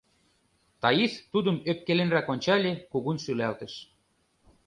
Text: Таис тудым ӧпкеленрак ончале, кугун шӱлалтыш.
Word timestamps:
Таис 0.81 1.13
тудым 1.31 1.57
ӧпкеленрак 1.71 2.27
ончале, 2.33 2.71
кугун 2.91 3.17
шӱлалтыш. 3.23 3.73